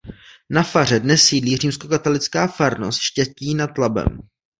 [0.49, 4.19] Na faře dnes sídlí římskokatolická farnost Štětí nad Labem.